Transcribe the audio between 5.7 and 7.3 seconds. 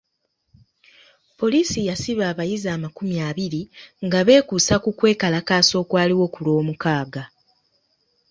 okwaliwo ku lwomukaaga.